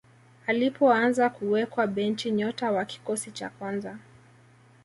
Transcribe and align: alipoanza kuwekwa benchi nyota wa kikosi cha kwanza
alipoanza 0.47 1.29
kuwekwa 1.29 1.87
benchi 1.87 2.31
nyota 2.31 2.71
wa 2.71 2.85
kikosi 2.85 3.31
cha 3.31 3.49
kwanza 3.49 3.97